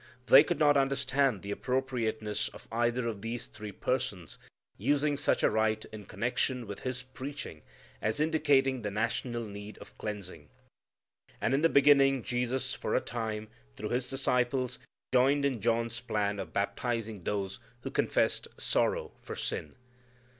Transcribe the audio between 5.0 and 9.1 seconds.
such a rite in connection with his preaching as indicating the